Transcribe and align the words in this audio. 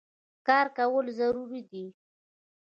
کار 0.47 0.65
کول 0.77 1.05
ضروري 1.19 1.61
دی. 1.71 1.85